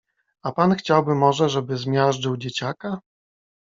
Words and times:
A 0.43 0.51
pan 0.51 0.75
chciałby 0.75 1.15
może, 1.15 1.49
żeby 1.49 1.77
zmiażdżył 1.77 2.37
dzieciaka? 2.37 3.01